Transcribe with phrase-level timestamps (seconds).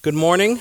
[0.00, 0.60] Good morning.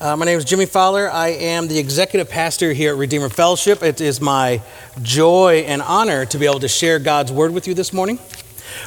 [0.00, 1.08] Uh, my name is Jimmy Fowler.
[1.08, 3.84] I am the executive pastor here at Redeemer Fellowship.
[3.84, 4.60] It is my
[5.00, 8.18] joy and honor to be able to share God's word with you this morning.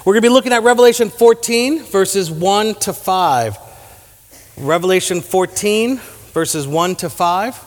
[0.03, 3.57] We're going to be looking at Revelation 14, verses 1 to 5.
[4.57, 5.95] Revelation 14,
[6.33, 7.63] verses 1 to 5.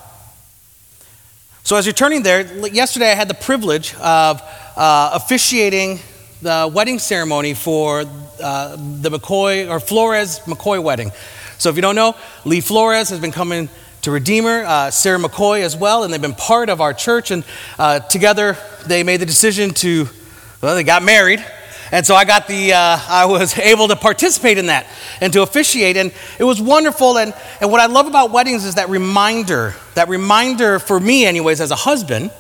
[1.63, 4.43] So, as you're turning there, yesterday I had the privilege of
[4.77, 6.01] uh, officiating
[6.41, 8.05] the wedding ceremony for
[8.43, 11.11] uh, the McCoy or Flores McCoy wedding.
[11.59, 12.15] So if you don't know,
[12.45, 13.69] Lee Flores has been coming
[14.03, 17.33] to Redeemer, uh, Sarah McCoy as well, and they've been part of our church.
[17.33, 17.45] And
[17.79, 20.09] uh, together they made the decision to,
[20.63, 21.45] well, they got married.
[21.91, 24.87] And so I got the, uh, I was able to participate in that
[25.21, 25.97] and to officiate.
[25.97, 27.19] And it was wonderful.
[27.19, 31.61] And, and what I love about weddings is that reminder, that reminder for me, anyways,
[31.61, 32.31] as a husband,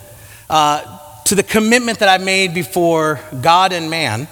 [0.48, 0.97] uh,
[1.28, 4.28] to the commitment that I made before God and man,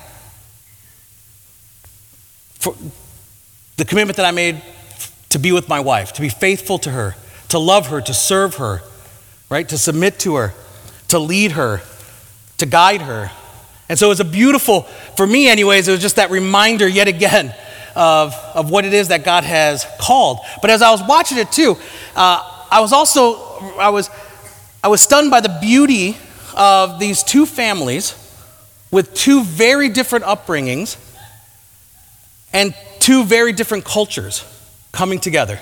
[2.55, 2.75] for
[3.77, 4.63] the commitment that I made
[5.29, 7.15] to be with my wife, to be faithful to her,
[7.51, 8.81] to love her, to serve her,
[9.51, 9.69] right?
[9.69, 10.55] To submit to her,
[11.09, 11.83] to lead her,
[12.57, 13.31] to guide her.
[13.91, 14.85] And so it was a beautiful,
[15.19, 17.55] for me, anyways, it was just that reminder yet again
[17.95, 20.39] of, of what it is that God has called.
[20.63, 21.77] But as I was watching it too,
[22.15, 23.35] uh, I was also,
[23.77, 24.09] I was,
[24.83, 26.17] I was stunned by the beauty
[26.57, 28.15] of these two families
[28.91, 30.97] with two very different upbringings
[32.53, 34.45] and two very different cultures
[34.93, 35.61] coming together.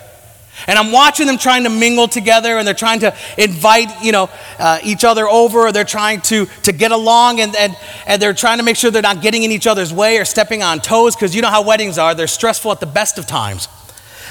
[0.68, 4.30] And I'm watching them trying to mingle together and they're trying to invite, you know,
[4.58, 5.66] uh, each other over.
[5.66, 8.90] Or they're trying to, to get along and, and, and they're trying to make sure
[8.90, 11.62] they're not getting in each other's way or stepping on toes because you know how
[11.62, 12.14] weddings are.
[12.14, 13.68] They're stressful at the best of times.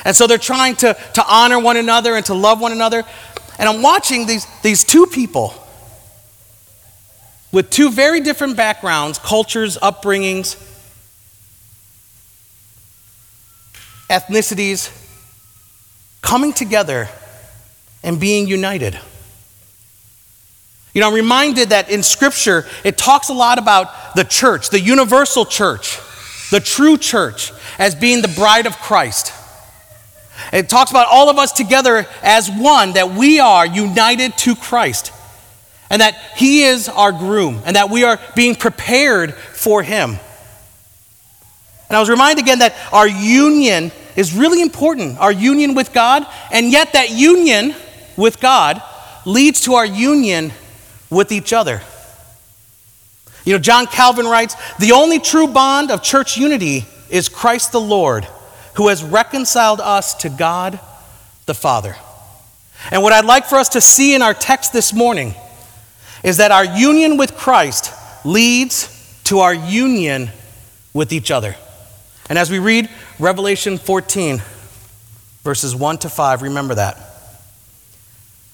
[0.05, 3.03] And so they're trying to, to honor one another and to love one another.
[3.59, 5.53] And I'm watching these, these two people
[7.53, 10.57] with two very different backgrounds, cultures, upbringings,
[14.09, 14.91] ethnicities,
[16.21, 17.07] coming together
[18.03, 18.99] and being united.
[20.93, 24.80] You know, I'm reminded that in Scripture, it talks a lot about the church, the
[24.80, 25.99] universal church,
[26.49, 29.31] the true church, as being the bride of Christ.
[30.52, 35.12] It talks about all of us together as one, that we are united to Christ
[35.93, 40.17] and that He is our groom, and that we are being prepared for Him.
[41.87, 46.26] And I was reminded again that our union is really important, our union with God,
[46.52, 47.76] and yet that union
[48.17, 48.81] with God
[49.23, 50.52] leads to our union
[51.11, 51.83] with each other.
[53.45, 57.80] You know, John Calvin writes The only true bond of church unity is Christ the
[57.80, 58.27] Lord,
[58.77, 60.80] who has reconciled us to God
[61.45, 61.95] the Father.
[62.89, 65.36] And what I'd like for us to see in our text this morning
[66.23, 67.94] is that our union with Christ
[68.26, 68.89] leads
[69.26, 70.30] to our union
[70.94, 71.56] with each other.
[72.30, 72.89] And as we read
[73.20, 74.42] Revelation 14,
[75.44, 76.98] verses 1 to 5, remember that.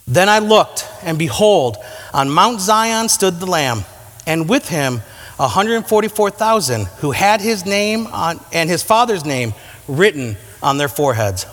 [0.07, 1.77] Then I looked, and behold,
[2.13, 3.85] on Mount Zion stood the Lamb,
[4.25, 5.01] and with him
[5.37, 9.53] 144,000 who had his name on, and his father's name
[9.87, 11.45] written on their foreheads.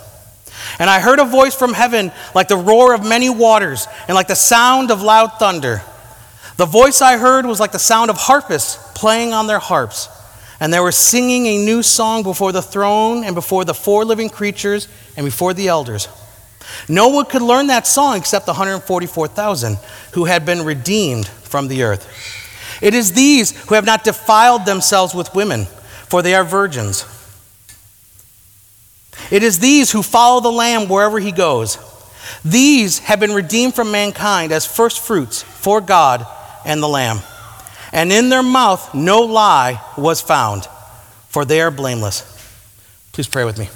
[0.78, 4.28] And I heard a voice from heaven like the roar of many waters, and like
[4.28, 5.82] the sound of loud thunder.
[6.56, 10.08] The voice I heard was like the sound of harpists playing on their harps,
[10.58, 14.30] and they were singing a new song before the throne and before the four living
[14.30, 16.08] creatures and before the elders.
[16.88, 19.78] No one could learn that song except the 144,000
[20.12, 22.08] who had been redeemed from the earth.
[22.82, 25.66] It is these who have not defiled themselves with women,
[26.08, 27.04] for they are virgins.
[29.30, 31.78] It is these who follow the Lamb wherever he goes.
[32.44, 36.26] These have been redeemed from mankind as firstfruits for God
[36.66, 37.20] and the Lamb.
[37.92, 40.68] And in their mouth no lie was found,
[41.28, 42.32] for they are blameless.
[43.12, 43.70] Please pray with me.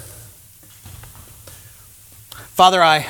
[2.53, 3.07] Father, I,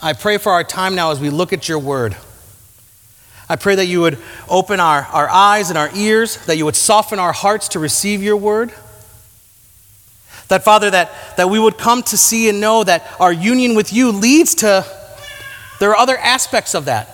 [0.00, 2.16] I pray for our time now as we look at your word.
[3.48, 6.76] I pray that you would open our, our eyes and our ears, that you would
[6.76, 8.72] soften our hearts to receive your word.
[10.48, 13.92] That, Father, that, that we would come to see and know that our union with
[13.92, 14.86] you leads to,
[15.80, 17.11] there are other aspects of that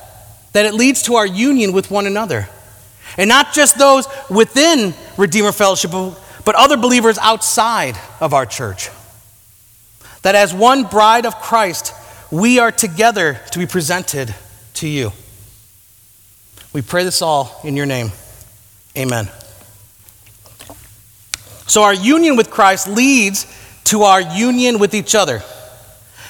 [0.58, 2.48] that it leads to our union with one another.
[3.16, 8.90] And not just those within Redeemer Fellowship, but other believers outside of our church.
[10.22, 11.94] That as one bride of Christ,
[12.32, 14.34] we are together to be presented
[14.74, 15.12] to you.
[16.72, 18.10] We pray this all in your name.
[18.96, 19.28] Amen.
[21.68, 23.46] So, our union with Christ leads
[23.84, 25.40] to our union with each other.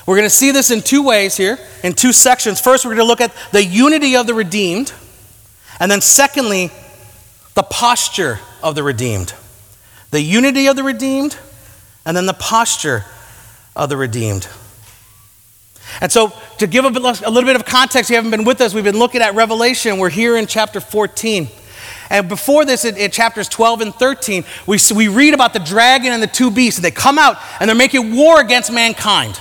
[0.09, 2.63] We're going to see this in two ways here, in two sections.
[2.63, 4.91] First, we're going to look at the unity of the redeemed,
[5.79, 6.71] and then, secondly,
[7.53, 9.35] the posture of the redeemed.
[10.11, 11.37] The unity of the redeemed,
[12.07, 13.05] and then the posture
[13.77, 14.49] of the redeemed.
[16.01, 18.63] And so, to give a, bit, a little bit of context, you haven't been with
[18.63, 19.99] us, we've been looking at Revelation.
[19.99, 21.49] We're here in chapter 14.
[22.09, 26.13] And before this, in, in, chapters 12 and 13, we, we read about the dragon
[26.13, 26.79] and the two beasts.
[26.79, 29.39] And they come out and they're making war against mankind,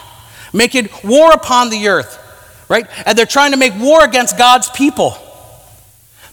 [0.54, 2.20] making war upon the earth,
[2.70, 2.88] right?
[3.06, 5.16] And they're trying to make war against God's people.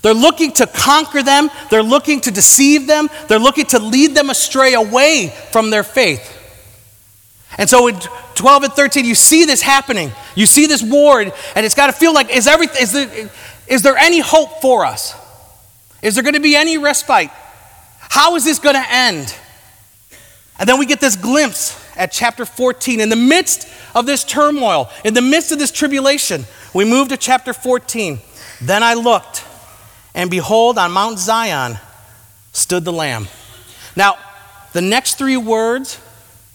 [0.02, 4.28] They're looking to conquer them, they're looking to deceive them, they're looking to lead them
[4.28, 6.30] astray away from their faith.
[7.56, 7.98] And so in
[8.34, 10.12] 12 and 13, you see this happening.
[10.34, 13.30] You see this war, and it's got to feel like is, everything, is, there,
[13.68, 15.14] is there any hope for us?
[16.02, 17.30] Is there going to be any respite?
[17.98, 19.34] How is this going to end?
[20.58, 23.00] And then we get this glimpse at chapter 14.
[23.00, 27.16] In the midst of this turmoil, in the midst of this tribulation, we move to
[27.16, 28.20] chapter 14.
[28.60, 29.44] Then I looked
[30.14, 31.78] and behold, on Mount Zion
[32.52, 33.26] stood the Lamb.
[33.96, 34.16] Now,
[34.72, 36.00] the next three words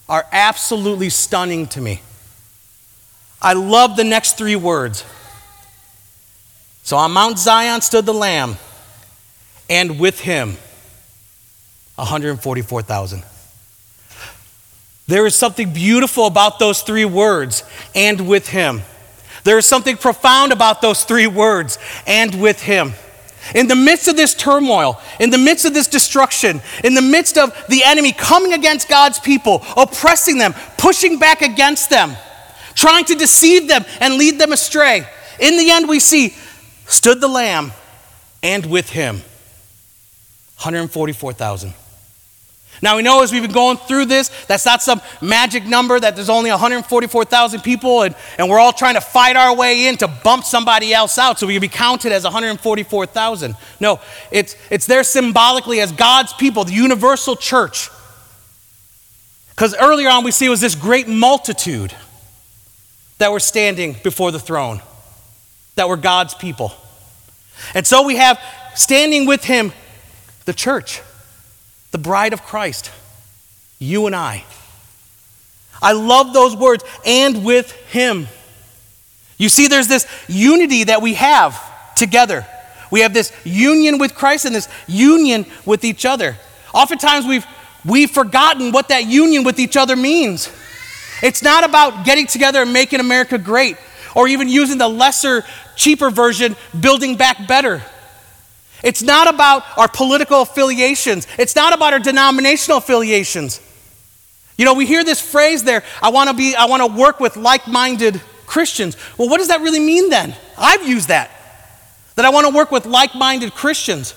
[0.07, 2.01] are absolutely stunning to me.
[3.41, 5.05] I love the next three words.
[6.83, 8.57] So on Mount Zion stood the Lamb,
[9.69, 10.57] and with him,
[11.95, 13.23] 144,000.
[15.09, 17.63] There is something beautiful about those three words,
[17.95, 18.83] and with him.
[19.43, 22.93] There is something profound about those three words, and with him.
[23.55, 27.39] In the midst of this turmoil, in the midst of this destruction, in the midst
[27.39, 32.15] of the enemy coming against God's people, oppressing them, pushing back against them,
[32.75, 35.07] trying to deceive them and lead them astray,
[35.39, 36.35] in the end, we see
[36.85, 37.71] stood the Lamb
[38.43, 39.15] and with him
[40.57, 41.73] 144,000.
[42.81, 46.15] Now, we know as we've been going through this, that's not some magic number that
[46.15, 50.07] there's only 144,000 people and, and we're all trying to fight our way in to
[50.07, 53.55] bump somebody else out so we can be counted as 144,000.
[53.79, 53.99] No,
[54.31, 57.89] it's, it's there symbolically as God's people, the universal church.
[59.49, 61.93] Because earlier on we see it was this great multitude
[63.17, 64.81] that were standing before the throne,
[65.75, 66.73] that were God's people.
[67.73, 68.39] And so we have
[68.75, 69.73] standing with him
[70.45, 71.01] the church
[71.91, 72.91] the bride of Christ,
[73.79, 74.43] you and I.
[75.81, 78.27] I love those words, and with Him.
[79.37, 81.57] You see, there's this unity that we have
[81.95, 82.45] together.
[82.91, 86.35] We have this union with Christ and this union with each other.
[86.73, 87.45] Oftentimes we've,
[87.85, 90.51] we've forgotten what that union with each other means.
[91.21, 93.77] It's not about getting together and making America great,
[94.15, 95.43] or even using the lesser,
[95.75, 97.81] cheaper version, building back better.
[98.83, 103.61] It's not about our political affiliations, it's not about our denominational affiliations.
[104.57, 107.19] You know, we hear this phrase there, I want to be I want to work
[107.19, 108.97] with like-minded Christians.
[109.17, 110.35] Well, what does that really mean then?
[110.57, 111.31] I've used that.
[112.15, 114.11] That I want to work with like-minded Christians.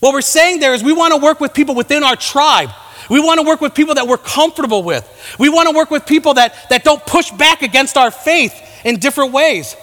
[0.00, 2.70] What we're saying there is we want to work with people within our tribe.
[3.08, 5.04] We want to work with people that we're comfortable with.
[5.38, 8.54] We want to work with people that, that don't push back against our faith
[8.84, 9.76] in different ways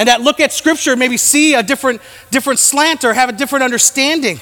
[0.00, 2.00] and that look at Scripture, maybe see a different,
[2.30, 4.40] different slant or have a different understanding.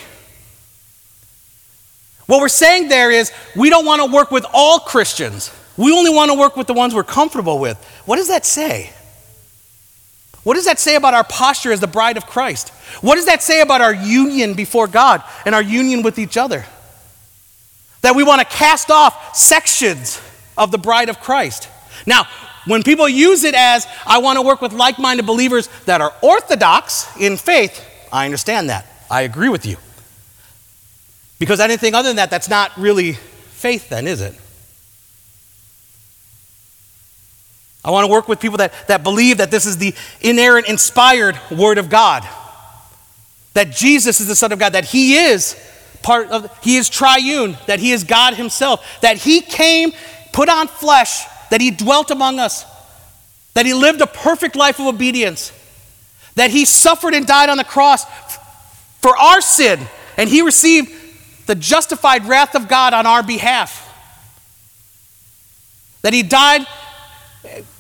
[2.27, 5.53] What we're saying there is we don't want to work with all Christians.
[5.77, 7.77] We only want to work with the ones we're comfortable with.
[8.07, 8.93] What does that say?
[10.45, 12.69] What does that say about our posture as the bride of Christ?
[13.01, 16.67] What does that say about our union before God and our union with each other?
[18.03, 20.23] That we want to cast off sections
[20.57, 21.69] of the bride of Christ.
[22.07, 22.29] Now,
[22.69, 26.15] when people use it as, I want to work with like minded believers that are
[26.23, 28.87] orthodox in faith, I understand that.
[29.11, 29.77] I agree with you.
[31.39, 34.35] Because anything other than that, that's not really faith, then, is it?
[37.85, 41.41] I want to work with people that, that believe that this is the inerrant, inspired
[41.51, 42.29] Word of God.
[43.55, 45.57] That Jesus is the Son of God, that He is
[46.03, 49.93] part of, He is triune, that He is God Himself, that He came,
[50.33, 52.65] put on flesh, that he dwelt among us,
[53.55, 55.53] that he lived a perfect life of obedience,
[56.35, 58.05] that he suffered and died on the cross
[59.01, 59.81] for our sin,
[60.17, 60.93] and he received
[61.47, 63.85] the justified wrath of God on our behalf.
[66.03, 66.67] That he died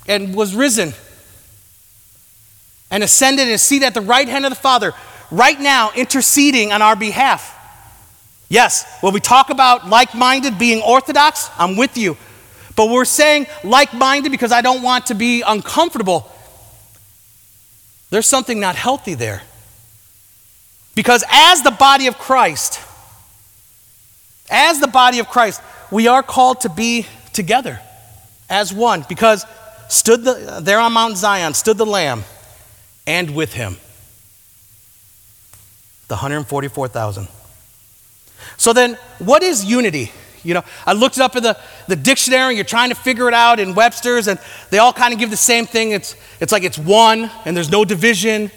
[0.08, 0.92] and was risen
[2.90, 4.94] and ascended and seated at the right hand of the Father,
[5.30, 7.54] right now interceding on our behalf.
[8.48, 12.16] Yes, when we talk about like minded, being orthodox, I'm with you.
[12.78, 16.30] But we're saying like minded because I don't want to be uncomfortable.
[18.10, 19.42] There's something not healthy there.
[20.94, 22.80] Because as the body of Christ,
[24.48, 27.80] as the body of Christ, we are called to be together
[28.48, 29.44] as one because
[29.88, 32.22] stood the, there on Mount Zion stood the lamb
[33.08, 33.76] and with him
[36.06, 37.26] the 144,000.
[38.56, 40.12] So then what is unity?
[40.48, 43.34] You know, I looked it up in the, the dictionary, you're trying to figure it
[43.34, 44.38] out in Webster's, and
[44.70, 45.92] they all kind of give the same thing.
[45.92, 48.50] It's, it's like it's one, and there's no division,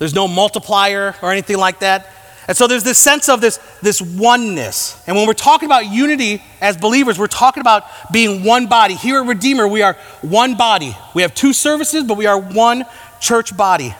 [0.00, 2.10] there's no multiplier or anything like that.
[2.48, 5.00] And so there's this sense of this, this oneness.
[5.06, 8.94] And when we're talking about unity as believers, we're talking about being one body.
[8.94, 10.96] Here at Redeemer, we are one body.
[11.14, 12.84] We have two services, but we are one
[13.20, 13.94] church body.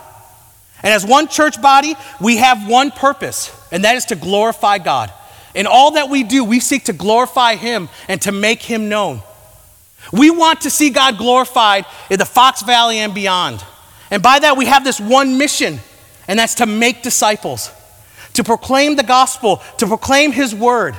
[0.82, 5.12] And as one church body, we have one purpose, and that is to glorify God.
[5.56, 9.22] In all that we do, we seek to glorify Him and to make Him known.
[10.12, 13.64] We want to see God glorified in the Fox Valley and beyond.
[14.10, 15.80] And by that, we have this one mission,
[16.28, 17.72] and that's to make disciples
[18.36, 20.94] to proclaim the gospel, to proclaim his word,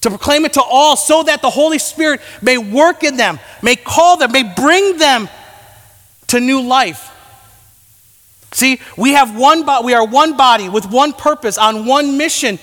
[0.00, 3.76] to proclaim it to all so that the Holy Spirit may work in them, may
[3.76, 5.28] call them, may bring them
[6.28, 7.12] to new life.
[8.52, 12.58] See, we have one body, we are one body with one purpose on one mission.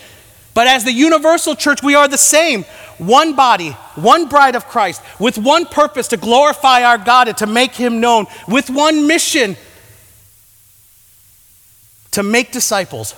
[0.54, 2.64] But as the universal church, we are the same.
[3.00, 7.48] One body, one bride of Christ, with one purpose to glorify our God and to
[7.48, 9.58] make him known, with one mission
[12.12, 13.16] to make disciples.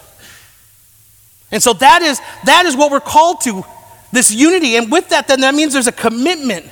[1.52, 3.64] And so that is, that is what we're called to,
[4.12, 4.78] this unity.
[4.78, 6.66] And with that, then that means there's a commitment.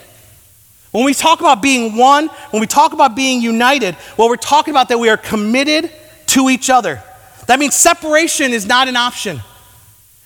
[0.91, 4.73] When we talk about being one, when we talk about being united, what we're talking
[4.73, 5.91] about that we are committed
[6.27, 7.03] to each other.
[7.47, 9.41] That means separation is not an option.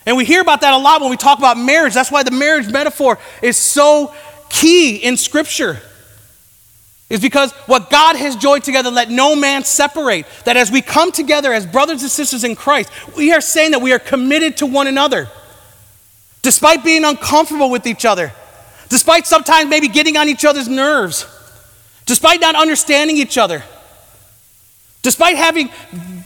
[0.08, 1.92] And we hear about that a lot when we talk about marriage.
[1.92, 4.14] That's why the marriage metaphor is so
[4.48, 5.82] key in Scripture
[7.10, 10.24] is because what God has joined together, let no man separate.
[10.46, 13.82] That as we come together as brothers and sisters in Christ, we are saying that
[13.82, 15.28] we are committed to one another.
[16.40, 18.32] Despite being uncomfortable with each other,
[18.88, 21.26] despite sometimes maybe getting on each other's nerves,
[22.06, 23.62] despite not understanding each other,
[25.02, 25.68] despite having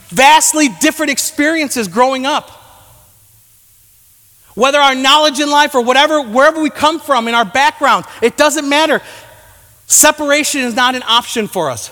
[0.07, 2.61] vastly different experiences growing up.
[4.55, 8.37] Whether our knowledge in life or whatever, wherever we come from in our background, it
[8.37, 9.01] doesn't matter.
[9.87, 11.91] Separation is not an option for us.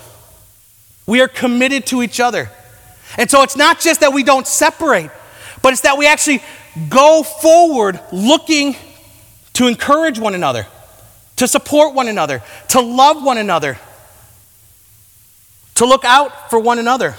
[1.06, 2.50] We are committed to each other.
[3.18, 5.10] And so it's not just that we don't separate,
[5.60, 6.42] but it's that we actually
[6.88, 8.76] go forward looking
[9.54, 10.66] to encourage one another,
[11.36, 13.78] to support one another, to love one another,
[15.74, 17.16] to look out for one another.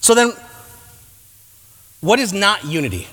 [0.00, 0.32] So then,
[2.00, 3.06] what is not unity?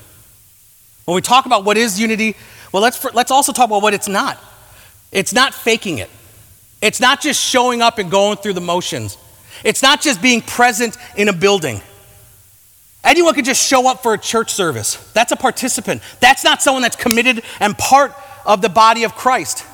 [1.04, 2.36] When we talk about what is unity,
[2.72, 4.38] well, let's, let's also talk about what it's not.
[5.10, 6.10] It's not faking it,
[6.82, 9.16] it's not just showing up and going through the motions,
[9.64, 11.80] it's not just being present in a building.
[13.04, 14.96] Anyone could just show up for a church service.
[15.12, 16.02] That's a participant.
[16.20, 18.12] That's not someone that's committed and part
[18.44, 19.64] of the body of Christ.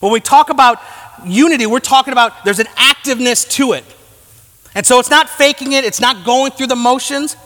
[0.00, 0.80] When we talk about
[1.26, 3.84] unity, we're talking about there's an activeness to it.
[4.74, 7.36] And so it's not faking it, it's not going through the motions,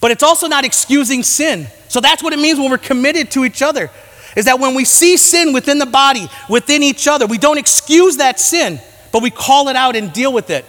[0.00, 1.66] but it's also not excusing sin.
[1.88, 3.90] So that's what it means when we're committed to each other.
[4.36, 8.18] Is that when we see sin within the body, within each other, we don't excuse
[8.18, 8.80] that sin,
[9.12, 10.64] but we call it out and deal with it.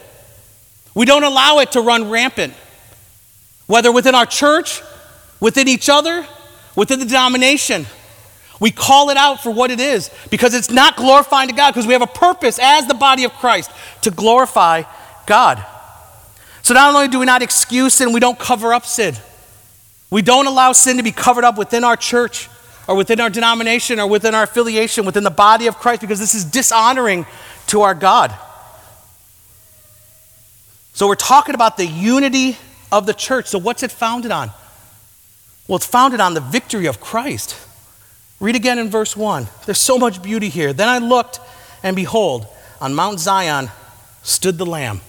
[0.94, 2.54] We don't allow it to run rampant.
[3.66, 4.82] Whether within our church,
[5.38, 6.26] within each other,
[6.74, 7.86] within the denomination,
[8.58, 11.86] we call it out for what it is because it's not glorifying to God because
[11.86, 13.70] we have a purpose as the body of Christ
[14.02, 14.82] to glorify
[15.26, 15.64] God.
[16.70, 19.16] So not only do we not excuse sin, we don't cover up sin.
[20.08, 22.48] We don't allow sin to be covered up within our church
[22.86, 26.32] or within our denomination or within our affiliation, within the body of Christ, because this
[26.32, 27.26] is dishonoring
[27.66, 28.32] to our God.
[30.92, 32.56] So we're talking about the unity
[32.92, 33.48] of the church.
[33.48, 34.52] So what's it founded on?
[35.66, 37.56] Well, it's founded on the victory of Christ.
[38.38, 39.48] Read again in verse 1.
[39.66, 40.72] There's so much beauty here.
[40.72, 41.40] Then I looked,
[41.82, 42.46] and behold,
[42.80, 43.70] on Mount Zion
[44.22, 45.00] stood the Lamb.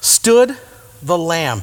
[0.00, 0.56] Stood
[1.02, 1.62] the Lamb.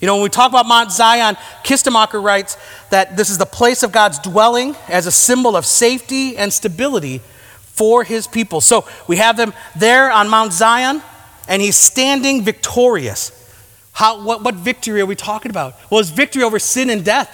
[0.00, 2.58] You know, when we talk about Mount Zion, Kistemaker writes
[2.90, 7.22] that this is the place of God's dwelling as a symbol of safety and stability
[7.58, 8.60] for his people.
[8.60, 11.02] So we have them there on Mount Zion,
[11.48, 13.32] and he's standing victorious.
[13.92, 15.74] How, what, what victory are we talking about?
[15.90, 17.30] Well, his victory over sin and death,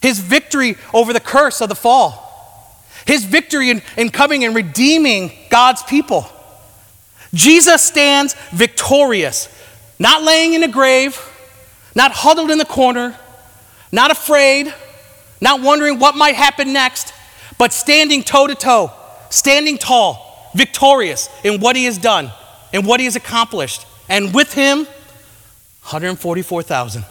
[0.00, 5.32] his victory over the curse of the fall, his victory in, in coming and redeeming
[5.50, 6.26] God's people.
[7.32, 9.48] Jesus stands victorious
[10.00, 11.20] not laying in a grave,
[11.94, 13.16] not huddled in the corner,
[13.92, 14.74] not afraid,
[15.40, 17.12] not wondering what might happen next,
[17.58, 18.90] but standing toe to toe,
[19.28, 22.32] standing tall, victorious in what he has done
[22.72, 23.86] and what he has accomplished.
[24.08, 24.78] And with him,
[25.82, 27.04] 144,000.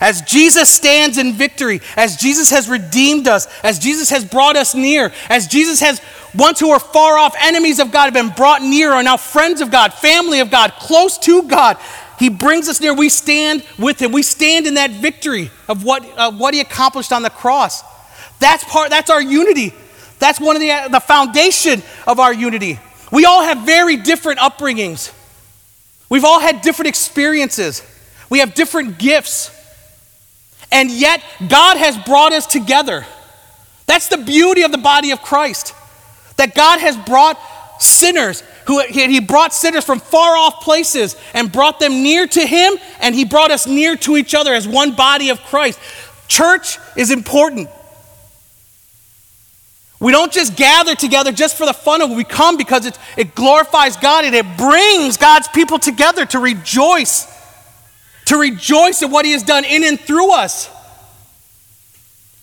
[0.00, 4.74] As Jesus stands in victory, as Jesus has redeemed us, as Jesus has brought us
[4.74, 6.00] near, as Jesus has,
[6.34, 9.60] once who are far off, enemies of God have been brought near, are now friends
[9.60, 11.78] of God, family of God, close to God.
[12.18, 12.92] He brings us near.
[12.92, 14.12] We stand with him.
[14.12, 17.82] We stand in that victory of what, of what he accomplished on the cross.
[18.40, 19.72] That's part, that's our unity.
[20.18, 22.78] That's one of the, the foundation of our unity.
[23.12, 25.12] We all have very different upbringings.
[26.08, 27.82] We've all had different experiences.
[28.28, 29.54] We have different gifts.
[30.70, 33.06] And yet, God has brought us together.
[33.86, 35.74] That's the beauty of the body of Christ.
[36.38, 37.38] That God has brought
[37.80, 42.74] sinners who he brought sinners from far off places and brought them near to him
[43.00, 45.78] and he brought us near to each other as one body of Christ.
[46.28, 47.70] Church is important.
[50.00, 52.14] We don't just gather together just for the fun of it.
[52.14, 57.26] We come because it, it glorifies God and it brings God's people together to rejoice,
[58.26, 60.70] to rejoice at what He has done in and through us.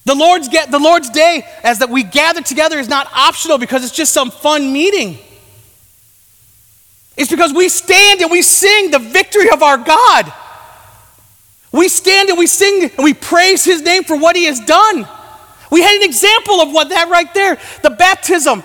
[0.05, 3.83] The Lord's, get, the Lord's Day, as that we gather together, is not optional because
[3.83, 5.17] it's just some fun meeting.
[7.17, 10.31] It's because we stand and we sing the victory of our God.
[11.71, 15.07] We stand and we sing and we praise His name for what He has done.
[15.71, 17.59] We had an example of what that right there.
[17.81, 18.63] The baptism.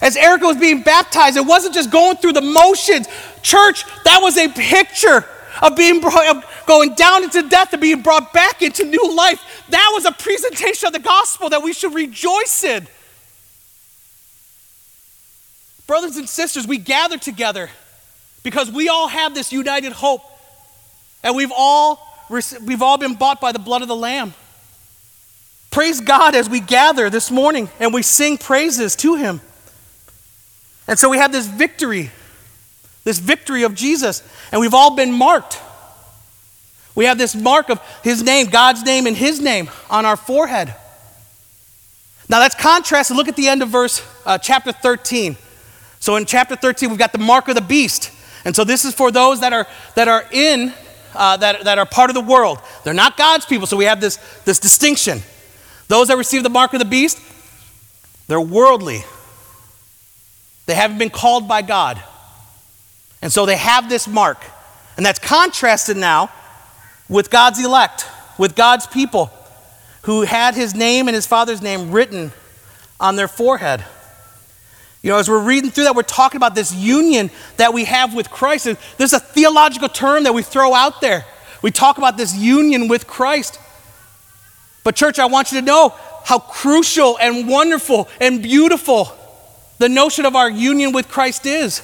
[0.00, 3.08] As Erica was being baptized, it wasn't just going through the motions.
[3.42, 5.26] Church, that was a picture
[5.60, 9.64] of being brought, of going down into death and being brought back into new life.
[9.70, 12.86] That was a presentation of the gospel that we should rejoice in.
[15.86, 17.70] Brothers and sisters, we gather together
[18.42, 20.20] because we all have this united hope.
[21.24, 24.34] And we've all, we've all been bought by the blood of the Lamb.
[25.70, 29.40] Praise God as we gather this morning and we sing praises to Him.
[30.86, 32.10] And so we have this victory,
[33.04, 34.22] this victory of Jesus,
[34.52, 35.62] and we've all been marked.
[36.98, 40.74] We have this mark of His name, God's name, and His name on our forehead.
[42.28, 43.16] Now that's contrasted.
[43.16, 45.36] Look at the end of verse uh, chapter 13.
[46.00, 48.10] So in chapter 13, we've got the mark of the beast.
[48.44, 50.74] And so this is for those that are, that are in,
[51.14, 52.58] uh, that, that are part of the world.
[52.82, 55.22] They're not God's people, so we have this, this distinction.
[55.86, 57.20] Those that receive the mark of the beast,
[58.26, 59.04] they're worldly.
[60.66, 62.02] They haven't been called by God.
[63.22, 64.42] And so they have this mark.
[64.96, 66.32] And that's contrasted now
[67.08, 69.30] with God's elect, with God's people
[70.02, 72.32] who had his name and his father's name written
[73.00, 73.84] on their forehead.
[75.02, 78.14] You know, as we're reading through that, we're talking about this union that we have
[78.14, 78.68] with Christ.
[78.96, 81.24] There's a theological term that we throw out there.
[81.62, 83.60] We talk about this union with Christ.
[84.84, 85.94] But, church, I want you to know
[86.24, 89.12] how crucial and wonderful and beautiful
[89.78, 91.82] the notion of our union with Christ is.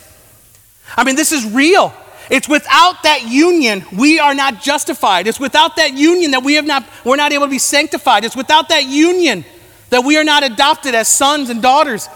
[0.96, 1.94] I mean, this is real.
[2.30, 5.26] It's without that union we are not justified.
[5.26, 8.24] It's without that union that we have not we're not able to be sanctified.
[8.24, 9.44] It's without that union
[9.90, 12.08] that we are not adopted as sons and daughters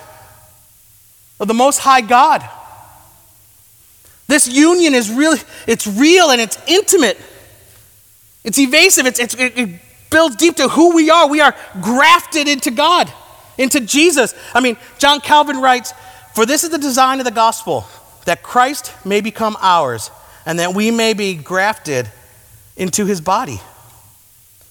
[1.38, 2.48] of the most high God.
[4.26, 7.18] This union is really it's real and it's intimate.
[8.44, 9.06] It's evasive.
[9.06, 11.28] It's, it's it, builds deep to who we are.
[11.28, 13.12] We are grafted into God,
[13.56, 14.34] into Jesus.
[14.54, 15.92] I mean, John Calvin writes,
[16.34, 17.86] For this is the design of the gospel,
[18.28, 20.10] that Christ may become ours,
[20.44, 22.10] and that we may be grafted
[22.76, 23.58] into his body.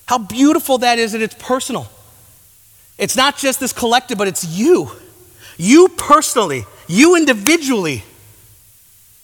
[0.06, 1.88] How beautiful that is, and it's personal.
[3.00, 4.92] It's not just this collective, but it's you.
[5.58, 8.04] You personally, you individually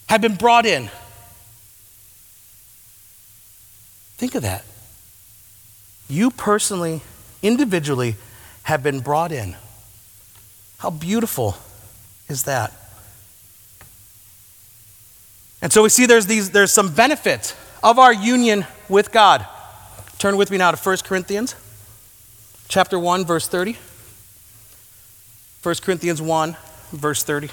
[0.10, 0.90] have been brought in.
[4.18, 4.66] Think of that.
[6.10, 7.02] You personally,
[7.44, 8.16] individually,
[8.64, 9.56] have been brought in.
[10.80, 11.56] How beautiful
[12.28, 12.74] is that?
[15.64, 19.48] And so we see there's, these, there's some benefit of our union with God.
[20.20, 21.56] Turn with me now to 1 Corinthians
[22.68, 23.78] chapter 1, verse 30.
[25.64, 26.58] 1 Corinthians 1,
[26.92, 27.48] verse 30.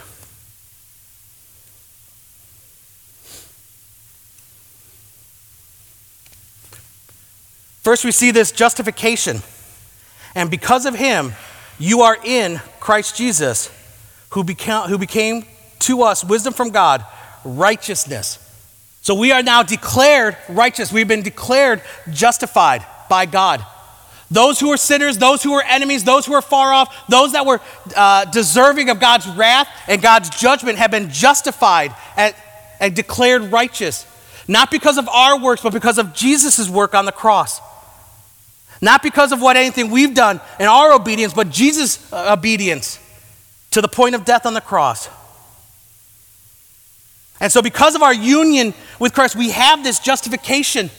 [7.85, 9.41] First, we see this justification.
[10.35, 11.35] And because of him,
[11.79, 13.71] you are in Christ Jesus,
[14.31, 15.45] who became, who became
[15.81, 17.05] to us wisdom from God,
[17.45, 18.39] righteousness.
[19.03, 20.93] So we are now declared righteous.
[20.93, 23.65] We've been declared justified by God.
[24.31, 27.45] Those who were sinners, those who were enemies, those who were far off, those that
[27.45, 27.61] were
[27.97, 32.35] uh, deserving of God's wrath and God's judgment have been justified and,
[32.79, 34.07] and declared righteous.
[34.47, 37.61] Not because of our works, but because of Jesus' work on the cross.
[38.81, 43.01] Not because of what anything we've done in our obedience, but Jesus' obedience
[43.73, 45.09] to the point of death on the cross.
[47.41, 50.91] And so, because of our union with Christ, we have this justification.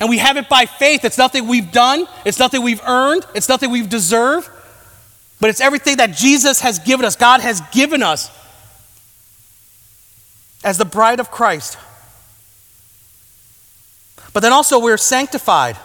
[0.00, 1.04] And we have it by faith.
[1.04, 4.48] It's nothing we've done, it's nothing we've earned, it's nothing we've deserved,
[5.40, 8.30] but it's everything that Jesus has given us, God has given us
[10.64, 11.78] as the bride of Christ.
[14.32, 15.76] But then also we're sanctified.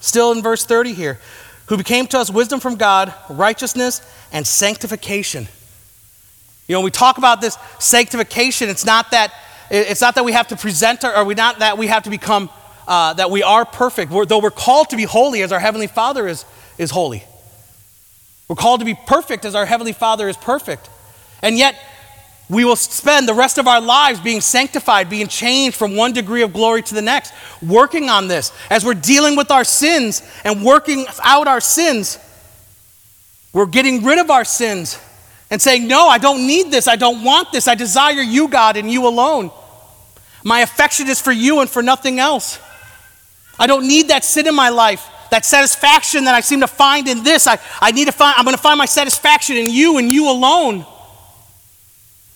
[0.00, 1.18] Still in verse 30 here.
[1.66, 4.00] Who became to us wisdom from God, righteousness,
[4.32, 5.48] and sanctification.
[6.68, 9.32] You know, when we talk about this sanctification, it's not that
[9.70, 12.50] it's not that we have to present or we not that we have to become
[12.86, 14.12] uh, that we are perfect.
[14.12, 16.44] We're, though we're called to be holy as our heavenly Father is,
[16.78, 17.24] is holy.
[18.48, 20.88] We're called to be perfect as our heavenly Father is perfect.
[21.42, 21.76] And yet,
[22.48, 26.42] we will spend the rest of our lives being sanctified, being changed from one degree
[26.42, 28.52] of glory to the next, working on this.
[28.70, 32.18] As we're dealing with our sins and working out our sins,
[33.52, 34.96] we're getting rid of our sins
[35.50, 36.88] and saying, No, I don't need this.
[36.88, 37.68] I don't want this.
[37.68, 39.50] I desire you, God, and you alone.
[40.44, 42.60] My affection is for you and for nothing else.
[43.58, 47.08] I don't need that sin in my life, that satisfaction that I seem to find
[47.08, 47.46] in this.
[47.46, 50.30] I, I need to find, I'm going to find my satisfaction in you and you
[50.30, 50.84] alone.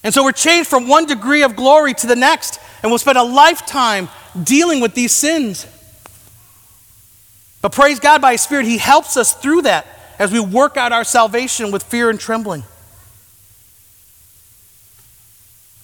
[0.03, 3.19] And so we're changed from one degree of glory to the next, and we'll spend
[3.19, 4.09] a lifetime
[4.43, 5.67] dealing with these sins.
[7.63, 9.87] But praise God by His Spirit, He helps us through that
[10.19, 12.65] as we work out our salvation with fear and trembling.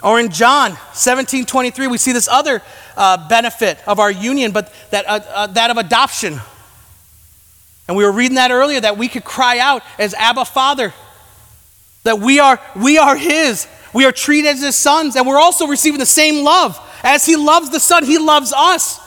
[0.02, 2.62] Or in John 17 23, we see this other
[2.96, 6.38] uh, benefit of our union, but that, uh, uh, that of adoption.
[7.88, 10.92] And we were reading that earlier that we could cry out as Abba Father,
[12.04, 13.66] that we are, we are His.
[13.94, 16.78] We are treated as His sons, and we're also receiving the same love.
[17.02, 19.00] As He loves the Son, He loves us.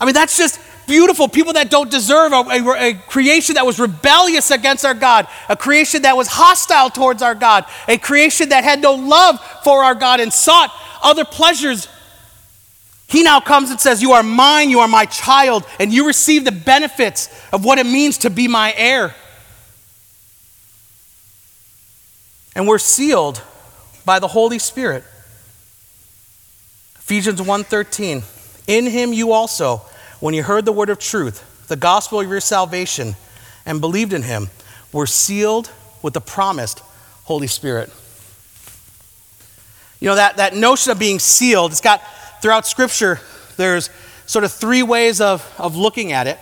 [0.00, 0.58] I mean, that's just
[0.92, 1.26] beautiful.
[1.26, 5.56] People that don't deserve a, a, a, creation that was rebellious against our God, a
[5.56, 9.94] creation that was hostile towards our God, a creation that had no love for our
[9.94, 10.70] God and sought
[11.02, 11.88] other pleasures.
[13.08, 16.44] He now comes and says, You are mine, you are my child, and you receive
[16.44, 19.14] the benefits of what it means to be my heir.
[22.54, 23.40] And we're sealed
[24.04, 25.04] by the Holy Spirit.
[26.96, 28.24] Ephesians 1:13
[28.66, 29.86] In him you also
[30.22, 33.16] when you heard the word of truth, the gospel of your salvation,
[33.66, 34.50] and believed in him,
[34.92, 35.68] were sealed
[36.00, 36.78] with the promised
[37.24, 37.90] Holy Spirit.
[39.98, 42.00] You know, that, that notion of being sealed, it's got
[42.40, 43.18] throughout Scripture,
[43.56, 43.90] there's
[44.26, 46.38] sort of three ways of, of looking at it.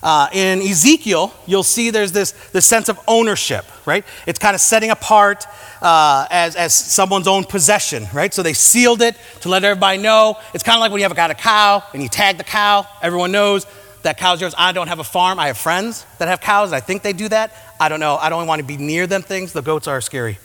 [0.00, 4.04] Uh, in Ezekiel, you'll see there's this, this sense of ownership, right?
[4.26, 5.46] It's kind of setting apart
[5.82, 8.32] uh, as, as someone's own possession, right?
[8.32, 10.38] So they sealed it to let everybody know.
[10.54, 12.86] It's kind of like when you have got a cow and you tag the cow,
[13.02, 13.66] everyone knows
[14.02, 14.54] that cow's yours.
[14.56, 15.38] I don't have a farm.
[15.38, 16.72] I have friends that have cows.
[16.72, 17.52] I think they do that.
[17.80, 18.16] I don't know.
[18.16, 19.52] I don't want to be near them things.
[19.52, 20.38] The goats are scary.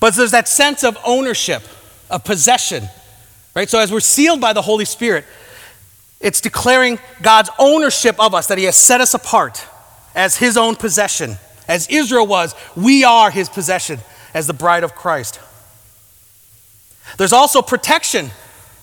[0.00, 1.62] But there's that sense of ownership,
[2.10, 2.84] of possession,
[3.54, 3.68] right?
[3.68, 5.24] So as we're sealed by the Holy Spirit,
[6.20, 9.64] it's declaring God's ownership of us, that He has set us apart
[10.14, 11.36] as His own possession.
[11.68, 13.98] As Israel was, we are His possession
[14.34, 15.40] as the bride of Christ.
[17.18, 18.30] There's also protection,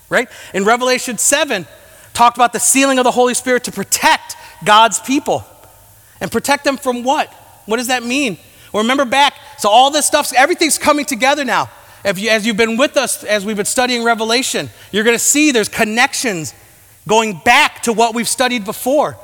[0.09, 0.27] right?
[0.53, 1.67] In Revelation 7,
[2.13, 5.45] talked about the sealing of the Holy Spirit to protect God's people.
[6.21, 7.27] And protect them from what?
[7.65, 8.37] What does that mean?
[8.71, 11.69] Well, remember back, so all this stuff, everything's coming together now.
[12.15, 15.51] You, as you've been with us, as we've been studying Revelation, you're going to see
[15.51, 16.53] there's connections
[17.07, 19.17] going back to what we've studied before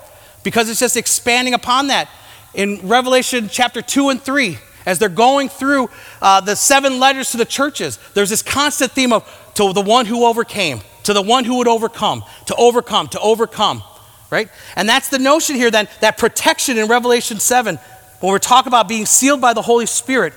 [0.43, 2.09] because it's just expanding upon that.
[2.53, 5.89] In Revelation chapter 2 and 3, as they're going through
[6.21, 10.05] uh, the seven letters to the churches, there's this constant theme of to the one
[10.05, 13.83] who overcame, to the one who would overcome, to overcome, to overcome,
[14.31, 14.49] right?
[14.75, 17.77] And that's the notion here then, that protection in Revelation 7,
[18.19, 20.33] when we're talking about being sealed by the Holy Spirit,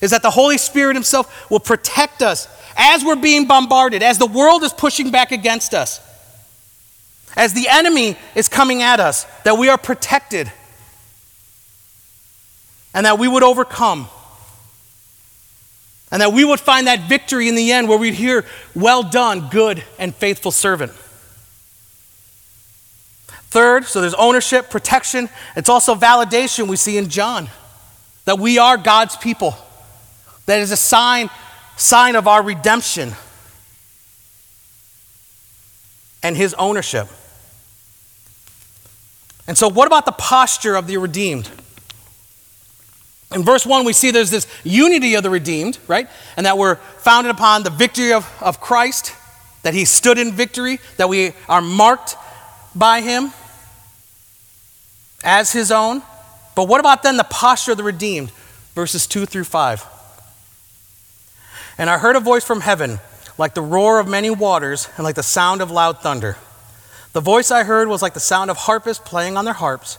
[0.00, 4.26] is that the Holy Spirit Himself will protect us as we're being bombarded, as the
[4.26, 6.00] world is pushing back against us
[7.36, 10.52] as the enemy is coming at us, that we are protected
[12.94, 14.08] and that we would overcome.
[16.10, 19.48] And that we would find that victory in the end where we'd hear, Well done,
[19.48, 20.92] good and faithful servant.
[23.52, 25.28] Third, so there's ownership, protection.
[25.56, 27.48] It's also validation we see in John
[28.24, 29.54] that we are God's people.
[30.46, 31.30] That is a sign,
[31.76, 33.12] sign of our redemption
[36.22, 37.08] and his ownership.
[39.46, 41.50] And so, what about the posture of the redeemed?
[43.34, 46.08] In verse 1, we see there's this unity of the redeemed, right?
[46.36, 49.14] And that we're founded upon the victory of, of Christ,
[49.62, 52.16] that he stood in victory, that we are marked
[52.74, 53.32] by him
[55.24, 56.02] as his own.
[56.54, 58.30] But what about then the posture of the redeemed?
[58.74, 59.84] Verses 2 through 5.
[61.78, 63.00] And I heard a voice from heaven,
[63.38, 66.36] like the roar of many waters, and like the sound of loud thunder.
[67.12, 69.98] The voice I heard was like the sound of harpists playing on their harps,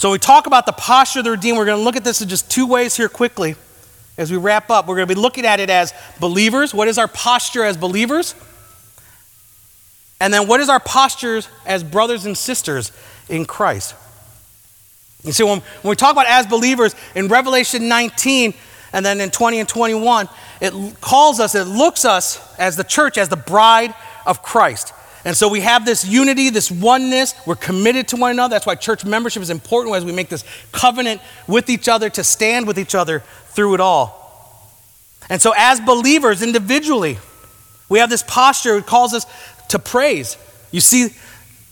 [0.00, 1.58] So, we talk about the posture of the redeemed.
[1.58, 3.54] We're going to look at this in just two ways here quickly
[4.16, 4.88] as we wrap up.
[4.88, 6.72] We're going to be looking at it as believers.
[6.72, 8.34] What is our posture as believers?
[10.18, 12.92] And then, what is our posture as brothers and sisters
[13.28, 13.94] in Christ?
[15.22, 18.54] You see, when, when we talk about as believers in Revelation 19
[18.94, 20.30] and then in 20 and 21,
[20.62, 24.94] it calls us, it looks us as the church, as the bride of Christ.
[25.24, 27.34] And so we have this unity, this oneness.
[27.46, 28.54] We're committed to one another.
[28.54, 32.24] That's why church membership is important as we make this covenant with each other to
[32.24, 34.16] stand with each other through it all.
[35.28, 37.18] And so, as believers individually,
[37.88, 38.76] we have this posture.
[38.78, 39.26] It calls us
[39.68, 40.38] to praise.
[40.70, 41.10] You see,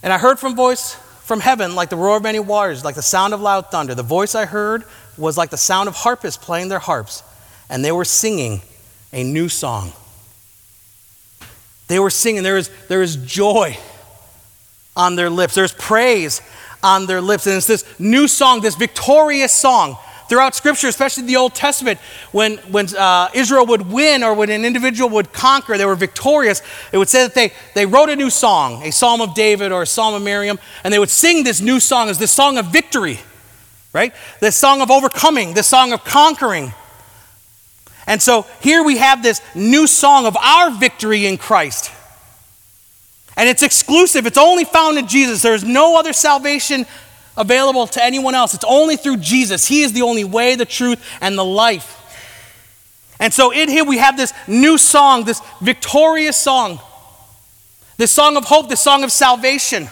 [0.03, 3.03] and I heard from voice from heaven like the roar of many waters, like the
[3.03, 3.95] sound of loud thunder.
[3.95, 4.85] The voice I heard
[5.17, 7.23] was like the sound of harpists playing their harps,
[7.69, 8.63] and they were singing
[9.13, 9.93] a new song.
[11.89, 12.43] They were singing.
[12.43, 13.77] There is, there is joy
[14.97, 16.43] on their lips, there's praise
[16.83, 17.47] on their lips.
[17.47, 19.97] And it's this new song, this victorious song.
[20.29, 21.99] Throughout Scripture, especially the Old Testament,
[22.33, 26.61] when, when uh, Israel would win or when an individual would conquer, they were victorious,
[26.93, 29.81] it would say that they, they wrote a new song, a psalm of David or
[29.81, 32.67] a psalm of Miriam, and they would sing this new song as this song of
[32.67, 33.21] victory,
[33.95, 34.13] right?
[34.41, 36.75] This song of overcoming, this song of conquering.
[38.09, 41.93] And so here we have this new song of our victory in Christ.
[43.37, 45.43] And it's exclusive, it's only found in Jesus.
[45.43, 46.87] There's no other salvation
[47.37, 48.55] available to anyone else.
[48.55, 49.69] It's only through Jesus.
[49.69, 51.97] He is the only way, the truth, and the life.
[53.21, 56.81] And so in here we have this new song, this victorious song,
[57.99, 59.89] this song of hope, this song of salvation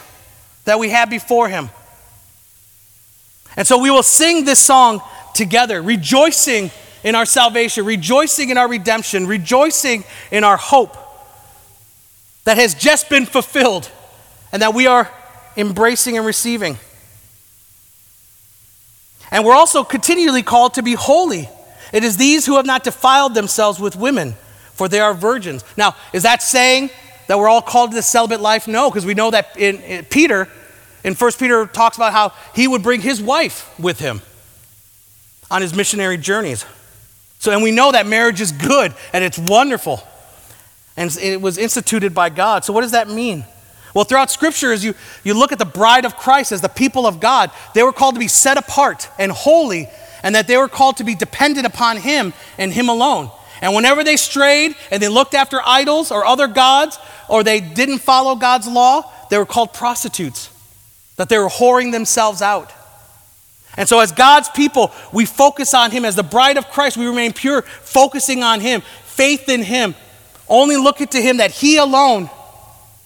[0.64, 1.68] that we have before Him.
[3.58, 5.02] And so we will sing this song
[5.34, 6.70] together, rejoicing
[7.06, 10.96] in our salvation, rejoicing in our redemption, rejoicing in our hope
[12.42, 13.88] that has just been fulfilled
[14.50, 15.08] and that we are
[15.56, 16.76] embracing and receiving.
[19.30, 21.48] And we're also continually called to be holy.
[21.92, 24.32] It is these who have not defiled themselves with women,
[24.72, 25.64] for they are virgins.
[25.76, 26.90] Now, is that saying
[27.28, 28.66] that we're all called to the celibate life?
[28.66, 30.48] No, because we know that in, in Peter,
[31.04, 34.22] in 1 Peter, talks about how he would bring his wife with him
[35.52, 36.64] on his missionary journeys.
[37.38, 40.02] So, and we know that marriage is good and it's wonderful.
[40.96, 42.64] And it was instituted by God.
[42.64, 43.44] So, what does that mean?
[43.94, 44.94] Well, throughout Scripture, as you,
[45.24, 48.14] you look at the bride of Christ as the people of God, they were called
[48.14, 49.88] to be set apart and holy,
[50.22, 53.30] and that they were called to be dependent upon Him and Him alone.
[53.62, 58.00] And whenever they strayed and they looked after idols or other gods, or they didn't
[58.00, 60.50] follow God's law, they were called prostitutes,
[61.16, 62.70] that they were whoring themselves out.
[63.76, 66.04] And so, as God's people, we focus on Him.
[66.04, 69.94] As the bride of Christ, we remain pure, focusing on Him, faith in Him,
[70.48, 72.30] only looking to Him that He alone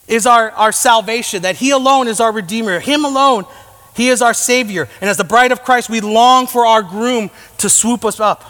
[0.07, 3.47] is our, our salvation, that He alone is our Redeemer, Him alone,
[3.95, 4.89] He is our Savior.
[5.01, 8.45] And as the bride of Christ, we long for our groom to swoop us up.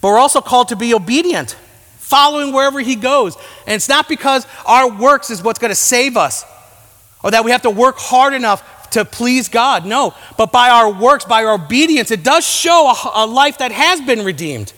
[0.00, 1.56] But we're also called to be obedient,
[1.98, 3.36] following wherever He goes.
[3.66, 6.44] And it's not because our works is what's going to save us,
[7.24, 9.84] or that we have to work hard enough to please God.
[9.84, 13.70] No, but by our works, by our obedience, it does show a, a life that
[13.70, 14.72] has been redeemed.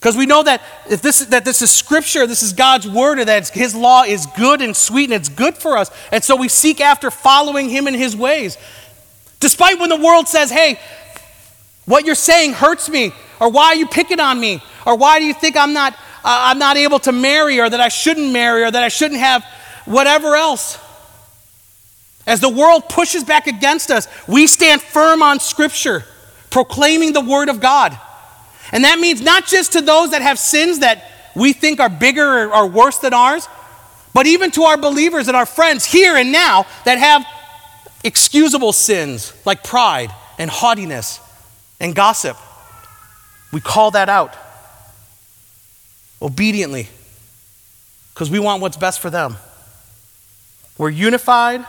[0.00, 3.28] Because we know that if this, that this is scripture, this is God's word, and
[3.28, 5.92] that his law is good and sweet and it's good for us.
[6.10, 8.58] And so we seek after following him in his ways.
[9.38, 10.80] Despite when the world says, hey,
[11.86, 15.24] what you're saying hurts me, or why are you picking on me, or why do
[15.24, 18.64] you think I'm not, uh, I'm not able to marry, or that I shouldn't marry,
[18.64, 19.44] or that I shouldn't have
[19.84, 20.78] whatever else.
[22.26, 26.04] As the world pushes back against us, we stand firm on Scripture,
[26.50, 27.98] proclaiming the Word of God.
[28.72, 32.52] And that means not just to those that have sins that we think are bigger
[32.52, 33.46] or, worse than ours,
[34.14, 37.26] but even to our believers and our friends here and now that have
[38.04, 41.20] excusable sins like pride and haughtiness
[41.80, 42.36] and gossip.
[43.52, 44.34] We call that out
[46.22, 46.88] obediently
[48.12, 49.36] because we want what's best for them.
[50.78, 51.64] We're unified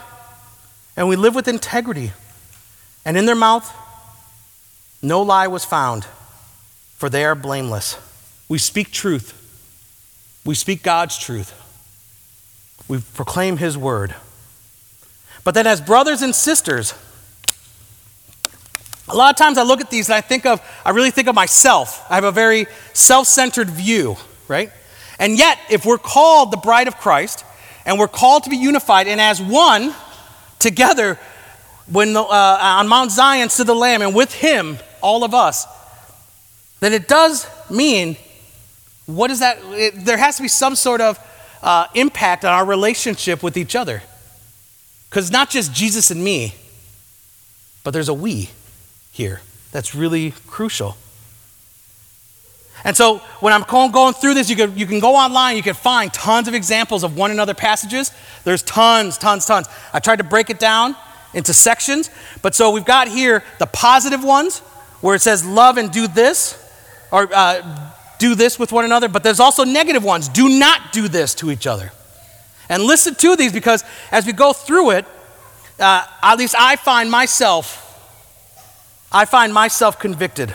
[0.96, 2.12] and we live with integrity.
[3.04, 3.72] And in their mouth,
[5.02, 6.04] no lie was found,
[6.96, 7.96] for they are blameless.
[8.48, 9.32] We speak truth,
[10.44, 11.52] we speak God's truth,
[12.88, 14.14] we proclaim His word.
[15.44, 16.94] But then, as brothers and sisters,
[19.08, 21.28] a lot of times I look at these and I think of, I really think
[21.28, 22.04] of myself.
[22.10, 24.16] I have a very self centered view,
[24.48, 24.72] right?
[25.18, 27.44] And yet, if we're called the bride of Christ
[27.84, 29.94] and we're called to be unified and as one
[30.58, 31.18] together
[31.90, 35.66] when the, uh, on Mount Zion to the Lamb and with Him, all of us,
[36.80, 38.16] then it does mean
[39.06, 39.58] what is that?
[39.66, 41.18] It, there has to be some sort of
[41.62, 44.02] uh, impact on our relationship with each other.
[45.08, 46.54] Because not just Jesus and me,
[47.84, 48.50] but there's a we
[49.12, 49.40] here
[49.70, 50.96] that's really crucial.
[52.86, 55.74] And so when I'm going through this, you can, you can go online, you can
[55.74, 58.12] find tons of examples of one another passages.
[58.44, 59.66] There's tons, tons, tons.
[59.92, 60.94] I tried to break it down
[61.34, 62.10] into sections.
[62.42, 64.60] But so we've got here the positive ones
[65.00, 66.62] where it says love and do this,
[67.10, 69.08] or uh, do this with one another.
[69.08, 71.90] But there's also negative ones do not do this to each other.
[72.68, 75.06] And listen to these because as we go through it,
[75.80, 77.82] uh, at least I find myself,
[79.10, 80.54] I find myself convicted.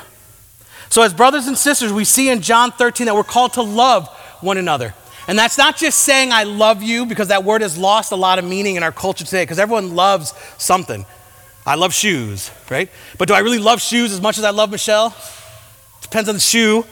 [0.91, 4.09] So, as brothers and sisters, we see in John 13 that we're called to love
[4.41, 4.93] one another.
[5.25, 8.39] And that's not just saying I love you because that word has lost a lot
[8.39, 11.05] of meaning in our culture today because everyone loves something.
[11.65, 12.89] I love shoes, right?
[13.17, 15.15] But do I really love shoes as much as I love Michelle?
[16.01, 16.85] Depends on the shoe,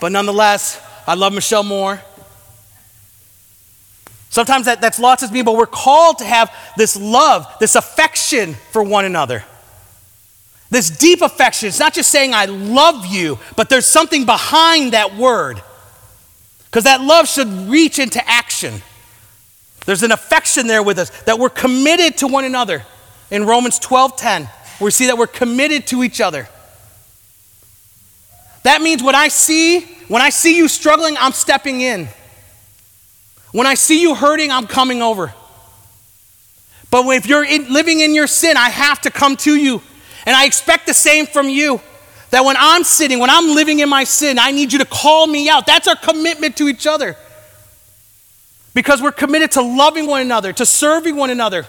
[0.00, 2.02] but nonetheless, I love Michelle more.
[4.30, 8.54] Sometimes that, that's lost its meaning, but we're called to have this love, this affection
[8.72, 9.44] for one another.
[10.74, 11.68] This deep affection.
[11.68, 15.62] It's not just saying I love you, but there's something behind that word.
[16.64, 18.82] Because that love should reach into action.
[19.86, 22.84] There's an affection there with us that we're committed to one another.
[23.30, 26.48] In Romans 12:10, we see that we're committed to each other.
[28.64, 32.08] That means when I see when I see you struggling, I'm stepping in.
[33.52, 35.32] When I see you hurting, I'm coming over.
[36.90, 39.80] But if you're in, living in your sin, I have to come to you.
[40.26, 41.80] And I expect the same from you.
[42.30, 45.26] That when I'm sitting, when I'm living in my sin, I need you to call
[45.26, 45.66] me out.
[45.66, 47.16] That's our commitment to each other.
[48.74, 51.66] Because we're committed to loving one another, to serving one another.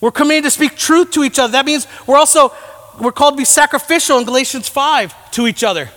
[0.00, 1.52] We're committed to speak truth to each other.
[1.52, 2.52] That means we're also
[3.00, 5.88] we're called to be sacrificial in Galatians 5 to each other.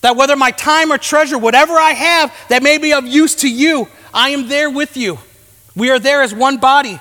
[0.00, 3.48] That whether my time or treasure, whatever I have that may be of use to
[3.48, 5.18] you, I am there with you.
[5.76, 7.00] We are there as one body.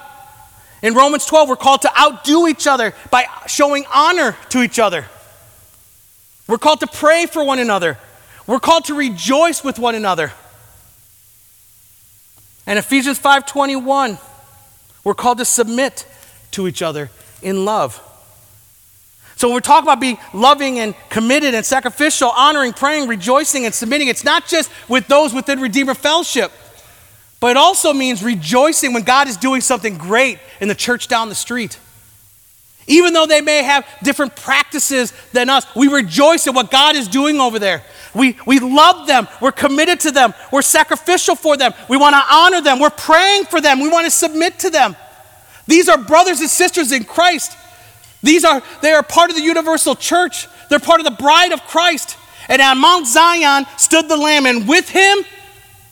[0.82, 5.06] In Romans 12, we're called to outdo each other by showing honor to each other.
[6.48, 7.98] We're called to pray for one another.
[8.48, 10.32] We're called to rejoice with one another.
[12.66, 14.18] And Ephesians 5:21,
[15.04, 16.06] we're called to submit
[16.52, 17.10] to each other
[17.42, 18.00] in love.
[19.36, 23.74] So when we're talking about being loving and committed and sacrificial, honoring, praying, rejoicing, and
[23.74, 26.52] submitting, it's not just with those within Redeemer Fellowship,
[27.40, 31.30] but it also means rejoicing when God is doing something great in the church down
[31.30, 31.80] the street.
[32.88, 37.08] Even though they may have different practices than us, we rejoice in what God is
[37.08, 37.84] doing over there.
[38.16, 39.28] We, we love them.
[39.40, 40.34] We're committed to them.
[40.52, 41.74] We're sacrificial for them.
[41.88, 42.80] We want to honor them.
[42.80, 43.80] We're praying for them.
[43.80, 44.96] We want to submit to them.
[45.68, 47.56] These are brothers and sisters in Christ.
[48.24, 50.48] These are, they are part of the universal church.
[50.70, 52.18] They're part of the bride of Christ.
[52.48, 55.20] And on Mount Zion stood the Lamb, and with him,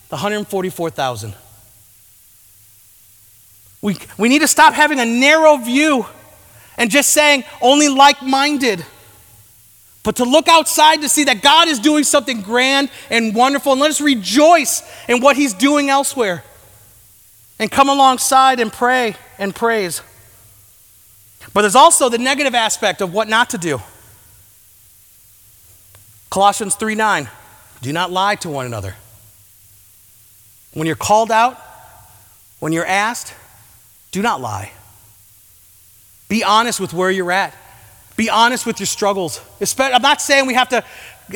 [0.08, 1.34] the 144,000.
[3.80, 6.06] We, we need to stop having a narrow view
[6.76, 8.84] and just saying only like minded,
[10.02, 13.80] but to look outside to see that God is doing something grand and wonderful, and
[13.80, 16.44] let us rejoice in what He's doing elsewhere
[17.58, 20.00] and come alongside and pray and praise.
[21.52, 23.80] But there's also the negative aspect of what not to do.
[26.30, 27.28] Colossians 3 9.
[27.80, 28.96] Do not lie to one another.
[30.78, 31.60] When you're called out,
[32.60, 33.34] when you're asked,
[34.12, 34.70] do not lie.
[36.28, 37.52] Be honest with where you're at.
[38.16, 39.40] Be honest with your struggles.
[39.76, 40.84] I'm not saying we have to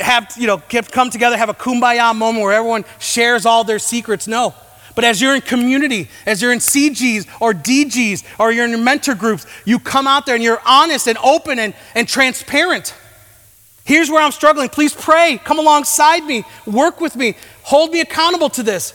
[0.00, 4.28] have, you know, come together, have a kumbaya moment where everyone shares all their secrets.
[4.28, 4.54] No.
[4.94, 8.78] But as you're in community, as you're in CGs or DGs or you're in your
[8.78, 12.94] mentor groups, you come out there and you're honest and open and, and transparent.
[13.84, 14.68] Here's where I'm struggling.
[14.68, 15.40] Please pray.
[15.42, 16.44] Come alongside me.
[16.64, 17.34] Work with me.
[17.64, 18.94] Hold me accountable to this.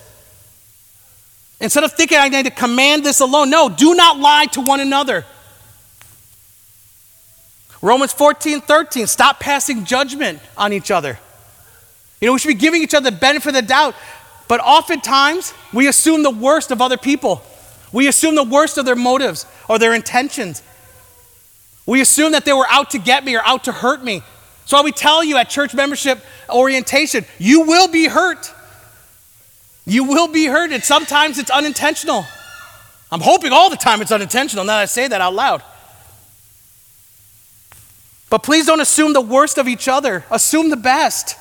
[1.60, 4.80] Instead of thinking I need to command this alone, no, do not lie to one
[4.80, 5.26] another.
[7.82, 11.20] Romans 14, 13, stop passing judgment on each other.
[12.22, 13.96] You know, we should be giving each other the benefit of the doubt.
[14.48, 17.44] But oftentimes, we assume the worst of other people.
[17.92, 20.64] We assume the worst of their motives or their intentions.
[21.86, 24.22] We assume that they were out to get me or out to hurt me.
[24.66, 28.54] So we tell you at church membership orientation, you will be hurt.
[29.88, 32.26] You will be hurt, and sometimes it's unintentional.
[33.10, 35.64] I'm hoping all the time it's unintentional, now that I say that out loud.
[38.30, 40.26] But please don't assume the worst of each other.
[40.30, 41.38] Assume the best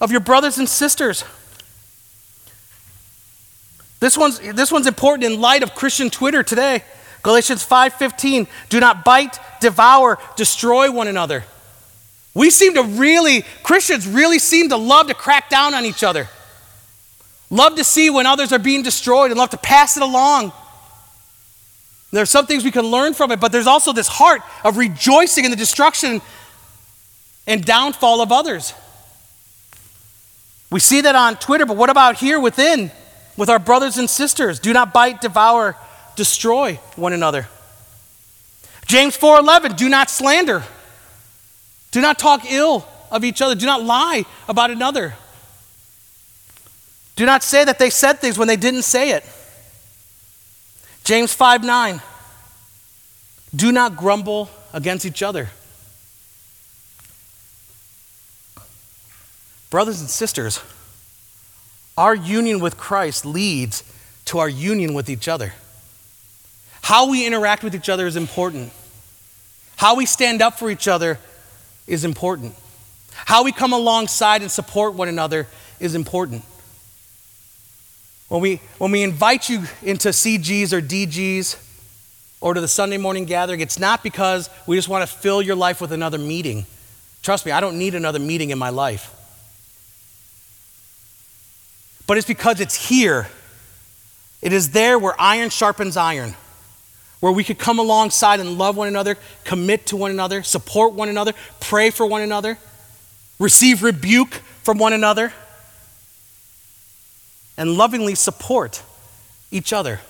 [0.00, 1.24] of your brothers and sisters.
[4.00, 6.82] This one's, this one's important in light of Christian Twitter today.
[7.22, 11.44] Galatians 5:15, do not bite, devour, destroy one another.
[12.32, 16.30] We seem to really, Christians really seem to love to crack down on each other.
[17.50, 20.52] Love to see when others are being destroyed and love to pass it along.
[22.10, 24.76] There are some things we can learn from it, but there's also this heart of
[24.76, 26.22] rejoicing in the destruction
[27.46, 28.72] and downfall of others.
[30.70, 32.90] We see that on Twitter, but what about here within
[33.36, 34.58] with our brothers and sisters?
[34.58, 35.76] Do not bite, devour,
[36.16, 37.48] destroy one another.
[38.86, 40.64] James 4:11, do not slander.
[41.90, 43.54] Do not talk ill of each other.
[43.54, 45.14] Do not lie about another.
[47.16, 49.24] Do not say that they said things when they didn't say it.
[51.04, 52.00] James 5 9.
[53.54, 55.50] Do not grumble against each other.
[59.70, 60.60] Brothers and sisters,
[61.96, 63.84] our union with Christ leads
[64.26, 65.52] to our union with each other.
[66.82, 68.72] How we interact with each other is important.
[69.76, 71.18] How we stand up for each other
[71.86, 72.54] is important.
[73.12, 75.46] How we come alongside and support one another
[75.80, 76.42] is important.
[78.28, 81.60] When we, when we invite you into CGs or DGs
[82.40, 85.56] or to the Sunday morning gathering, it's not because we just want to fill your
[85.56, 86.66] life with another meeting.
[87.22, 89.14] Trust me, I don't need another meeting in my life
[92.06, 93.28] but it's because it's here.
[94.42, 96.34] It is there where iron sharpens iron,
[97.20, 101.08] where we could come alongside and love one another, commit to one another, support one
[101.08, 102.58] another, pray for one another,
[103.38, 105.32] receive rebuke from one another,
[107.56, 108.82] and lovingly support
[109.50, 110.00] each other.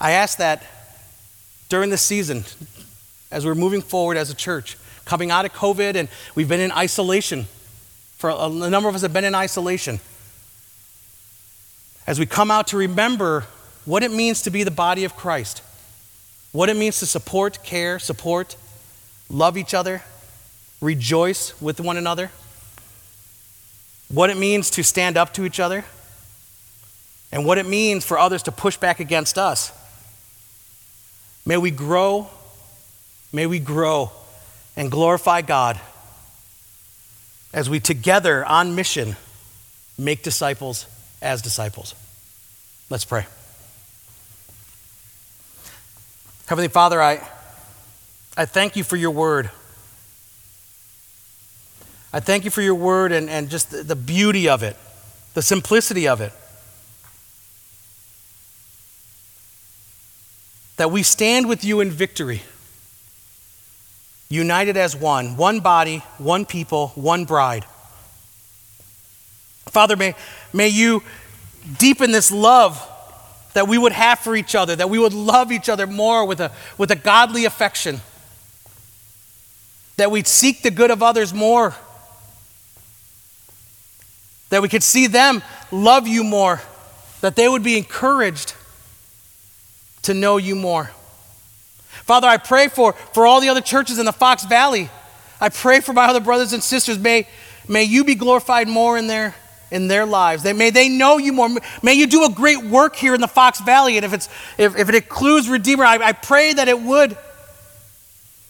[0.00, 0.64] I ask that
[1.68, 2.44] during this season,
[3.30, 6.72] as we're moving forward as a church, coming out of COVID, and we've been in
[6.72, 7.46] isolation.
[8.16, 10.00] For a, number of us have been in isolation.
[12.06, 13.44] As we come out to remember
[13.84, 15.62] what it means to be the body of Christ,
[16.52, 18.56] what it means to support, care, support,
[19.28, 20.02] love each other,
[20.80, 22.30] rejoice with one another,
[24.08, 25.84] what it means to stand up to each other,
[27.32, 29.72] and what it means for others to push back against us.
[31.46, 32.28] May we grow
[33.32, 34.10] May we grow
[34.76, 35.80] and glorify God
[37.52, 39.16] as we together on mission
[39.96, 40.86] make disciples
[41.22, 41.94] as disciples.
[42.88, 43.26] Let's pray.
[46.46, 47.26] Heavenly Father, I,
[48.36, 49.50] I thank you for your word.
[52.12, 54.76] I thank you for your word and, and just the, the beauty of it,
[55.34, 56.32] the simplicity of it.
[60.76, 62.42] That we stand with you in victory
[64.30, 67.66] united as one, one body, one people, one bride.
[69.66, 70.14] Father, may,
[70.52, 71.02] may you
[71.78, 72.86] deepen this love
[73.54, 76.40] that we would have for each other, that we would love each other more with
[76.40, 78.00] a, with a godly affection,
[79.96, 81.74] that we'd seek the good of others more,
[84.50, 85.42] that we could see them
[85.72, 86.60] love you more,
[87.20, 88.54] that they would be encouraged
[90.02, 90.90] to know you more.
[92.04, 94.90] Father, I pray for, for all the other churches in the Fox Valley.
[95.40, 96.98] I pray for my other brothers and sisters.
[96.98, 97.26] May,
[97.68, 99.34] may you be glorified more in their,
[99.70, 100.42] in their lives.
[100.42, 101.48] They, may they know you more.
[101.82, 103.96] May you do a great work here in the Fox Valley.
[103.96, 104.28] And if, it's,
[104.58, 107.16] if, if it includes Redeemer, I, I pray that it would.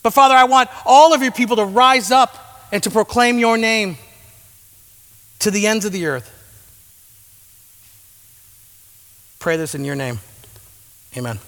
[0.03, 3.59] But Father, I want all of your people to rise up and to proclaim your
[3.59, 3.99] name
[5.41, 6.37] to the ends of the earth.
[9.39, 10.21] Pray this in your name.
[11.17, 11.39] Amen.